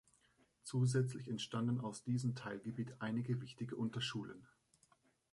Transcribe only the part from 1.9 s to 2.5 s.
diesem